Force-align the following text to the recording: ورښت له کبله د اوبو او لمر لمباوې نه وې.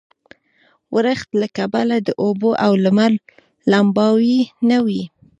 ورښت 0.93 1.29
له 1.41 1.47
کبله 1.57 1.95
د 2.01 2.09
اوبو 2.23 2.49
او 2.65 2.71
لمر 2.83 3.11
لمباوې 3.71 4.39
نه 4.69 4.77
وې. 4.85 5.01